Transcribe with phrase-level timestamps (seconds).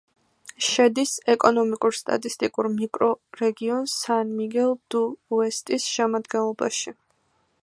[0.67, 7.01] შედის ეკონომიკურ-სტატისტიკურ მიკრორეგიონ სან-მიგელ-დუ-უესტის შემადგენლობაში.